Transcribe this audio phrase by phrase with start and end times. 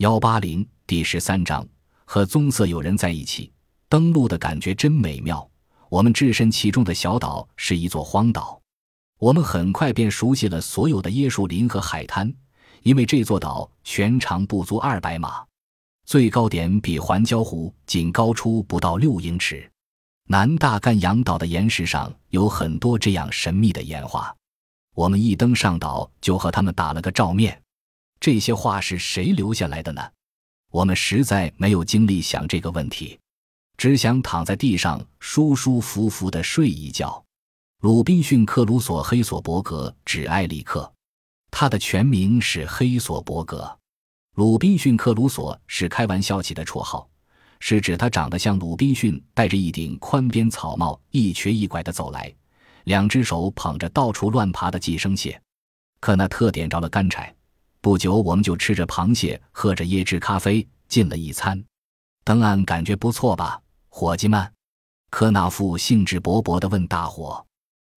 [0.00, 1.62] 幺八零第十三章
[2.06, 3.52] 和棕色友人在一起
[3.86, 5.46] 登陆的感觉真美妙。
[5.90, 8.58] 我们置身其中的小岛是一座荒岛，
[9.18, 12.32] 我们很快便熟悉了所有的椰树林和海滩，
[12.82, 15.44] 因为这座岛全长不足二百码，
[16.06, 19.70] 最高点比环礁湖仅高出不到六英尺。
[20.28, 24.34] 南大干洋岛的岩石上有很多这样神秘的岩画，
[24.94, 27.60] 我们一登上岛就和他们打了个照面。
[28.20, 30.02] 这些画是谁留下来的呢？
[30.70, 33.18] 我们实在没有精力想这个问题，
[33.78, 37.24] 只想躺在地上舒舒服服的睡一觉。
[37.80, 40.92] 鲁滨逊·克鲁索·黑索伯格指艾里克，
[41.50, 43.78] 他的全名是黑索伯格。
[44.36, 47.08] 鲁滨逊·克鲁索是开玩笑起的绰号，
[47.58, 52.30] 是指他长得像鲁滨逊，戴着一顶宽边草帽，一瘸一拐的走来，
[52.84, 55.40] 两只手捧着到处乱爬的寄生蟹。
[56.00, 57.34] 可那特点着了干柴。
[57.82, 61.64] 不久，我们就吃着螃蟹，喝着椰汁咖啡，进了一餐。
[62.24, 63.58] 登岸感觉不错吧，
[63.88, 64.52] 伙计们？
[65.08, 67.44] 科纳夫兴致勃勃地问大伙。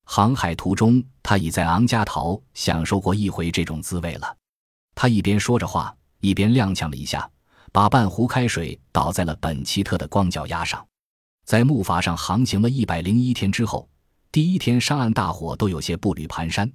[0.05, 4.37] 航海途中，他已在昂加陶享受过一回这种滋味了。
[4.95, 7.29] 他一边说着话，一边踉跄了一下，
[7.73, 10.85] 把半壶开水倒在了本奇特的光脚丫上。
[11.45, 13.89] 在木筏上航行了一百零一天之后，
[14.31, 16.71] 第一天上岸，大伙都有些步履蹒跚。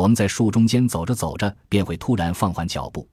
[0.00, 3.06] 我们在树中间走着走着，便会突然放缓脚步，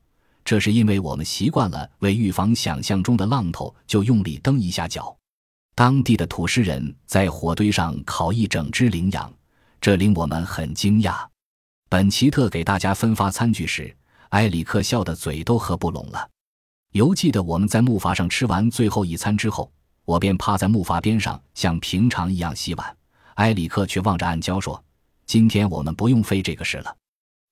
[0.46, 5.14] 这是因为我们习惯了为预防想象中的浪头，就用力蹬一下脚。
[5.76, 9.30] 当地的土诗人在火堆上烤一整只羚羊，
[9.82, 11.26] 这令我们很惊讶。
[11.90, 13.94] 本奇特给大家分发餐具时，
[14.30, 16.30] 埃里克笑得嘴都合不拢了。
[16.94, 19.70] 犹记得我们在木筏上吃完最后一餐之后，
[20.06, 22.98] 我便趴在木筏边上，像平常一样洗碗，
[23.36, 24.82] 埃里克却望着暗礁说。
[25.28, 26.98] 今天我们不用费这个事了。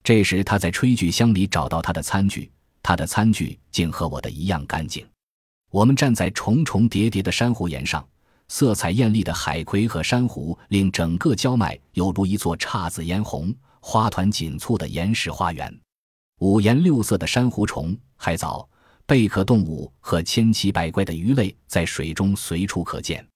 [0.02, 2.50] 这时，他在炊具箱里找到他的餐具，
[2.82, 5.06] 他的餐具竟和我的一样干净。
[5.72, 8.08] 我们站在重重叠叠的珊瑚岩上，
[8.48, 15.78] 色彩艳丽的海葵和珊瑚令整个礁脉犹如一座姹紫嫣红、花团锦簇的岩石花园。
[16.40, 18.66] 五颜六色的珊瑚虫、海藻、
[19.06, 23.28] 贝壳动物和千奇百怪的鱼类在水中随处可见。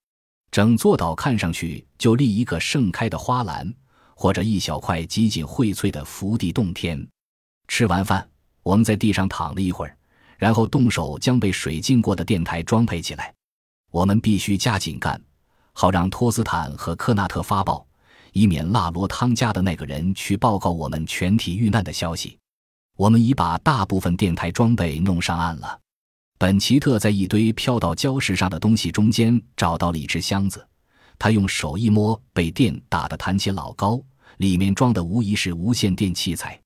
[0.49, 3.73] 整座岛看上去就立一个盛开的花篮。
[4.21, 7.07] 或者一小块极尽荟萃的福地洞天。
[7.69, 8.29] 吃完饭，
[8.63, 9.95] 我们在地上躺了一会儿，
[10.37, 13.33] 然后动手将被水浸过的电台装配起来。
[13.91, 15.21] 我们必须加紧干，
[15.71, 17.87] 好让托斯坦和科纳特发报，
[18.33, 22.37] 以免腊罗汤家的那个人去报告我们全体遇难的消息。
[22.97, 25.79] 我们已把大部分电台装备弄上岸了。
[26.37, 30.67] 本奇特在一堆飘到礁石上的东西中间找到了一只箱子。
[31.17, 34.01] 他用手一摸，被电打得弹起老高，
[34.39, 36.57] 里面装的无疑是无线电器材。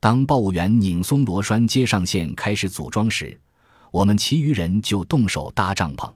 [0.00, 3.38] 当报务员拧松螺栓接上线开始组装时，
[3.90, 6.10] 我们其余人就动手搭帐篷。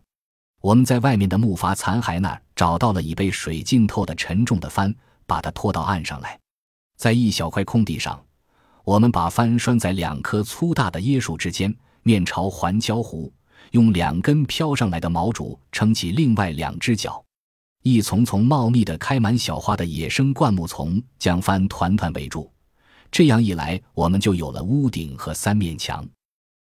[0.62, 4.94] 我们在外面的木筏残骸那儿找到了已被水浸透的沉重的帆，
[5.26, 6.40] 把它拖到岸上来。
[6.96, 8.24] 在一小块空地上，
[8.82, 13.30] 我们把帆拴在两棵粗大的椰树之间，面朝环礁湖，
[13.72, 17.23] 用两根飘上来的毛竹撑起另外两只脚。
[17.86, 22.50] 一丛丛茂密的、开满小花的野生灌木丛将帆团团围住，
[23.12, 26.02] 这样一来，我们就有了屋顶和三面墙。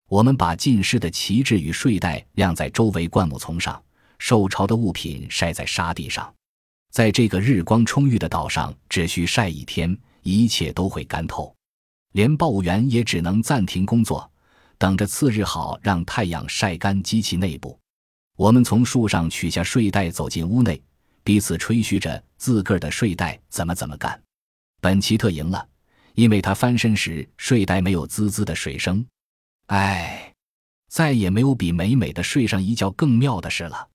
[0.08, 3.84] 我们把浸湿的旗帜与睡袋晾在周围灌木丛上，
[4.18, 6.34] 受潮的物品晒在沙地上。
[6.90, 11.54] 在这个日光充裕的岛上，只需晒一天，一切都会干透。
[12.14, 14.32] 连报务员也只能暂停工作，
[14.78, 17.78] 等着次日好让太阳晒干机器内部。
[18.38, 20.82] 我们从树上取下睡袋，走进屋内。
[21.30, 24.20] 彼此吹嘘着自个儿的睡袋怎么怎么干。
[24.82, 25.64] 本奇特赢了，
[26.16, 29.06] 因为他翻身时睡袋没有滋滋的水声。
[29.68, 30.34] 哎，
[30.88, 33.90] 再也没有比美美的睡上一觉更妙的事了。